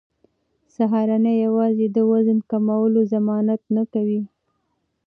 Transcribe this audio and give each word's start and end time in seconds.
سهارنۍ 0.75 1.35
یوازې 1.45 1.85
د 1.95 1.97
وزن 2.11 2.37
کمولو 2.49 2.99
ضمانت 3.13 3.61
نه 3.75 3.83
کوي. 3.93 4.21